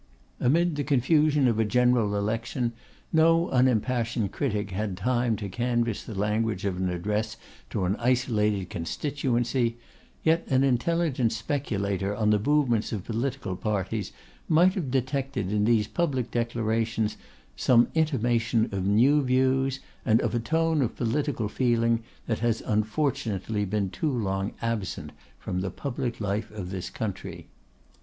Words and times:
Amid 0.39 0.77
the 0.77 0.83
confusion 0.83 1.47
of 1.47 1.59
a 1.59 1.63
general 1.63 2.15
election, 2.15 2.73
no 3.13 3.49
unimpassioned 3.51 4.31
critic 4.31 4.71
had 4.71 4.97
time 4.97 5.35
to 5.35 5.47
canvass 5.47 6.03
the 6.03 6.15
language 6.17 6.65
of 6.65 6.77
an 6.77 6.89
address 6.89 7.37
to 7.69 7.85
an 7.85 7.95
isolated 7.97 8.71
constituency; 8.71 9.77
yet 10.23 10.43
an 10.47 10.63
intelligent 10.63 11.31
speculator 11.33 12.15
on 12.15 12.31
the 12.31 12.39
movements 12.39 12.91
of 12.91 13.03
political 13.05 13.55
parties 13.55 14.11
might 14.49 14.73
have 14.73 14.89
detected 14.89 15.51
in 15.51 15.65
these 15.65 15.85
public 15.85 16.31
declarations 16.31 17.15
some 17.55 17.87
intimation 17.93 18.69
of 18.71 18.83
new 18.87 19.21
views, 19.21 19.81
and 20.03 20.19
of 20.21 20.33
a 20.33 20.39
tone 20.39 20.81
of 20.81 20.95
political 20.95 21.47
feeling 21.47 22.01
that 22.25 22.39
has 22.39 22.61
unfortunately 22.65 23.65
been 23.65 23.91
too 23.91 24.11
long 24.11 24.53
absent 24.63 25.11
from 25.37 25.61
the 25.61 25.69
public 25.69 26.19
life 26.19 26.49
of 26.49 26.71
this 26.71 26.89
country. 26.89 27.45